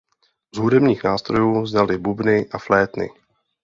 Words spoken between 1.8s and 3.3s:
bubny a flétny.